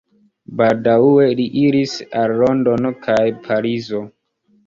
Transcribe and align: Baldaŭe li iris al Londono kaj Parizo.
Baldaŭe 0.61 1.25
li 1.39 1.45
iris 1.65 1.93
al 2.21 2.33
Londono 2.39 2.93
kaj 3.05 3.21
Parizo. 3.47 4.01